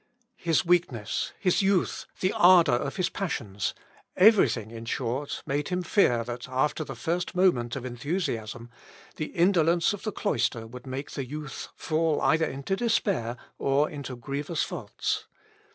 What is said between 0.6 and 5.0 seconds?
weakness, his youth, the ardour of his passions, everything, in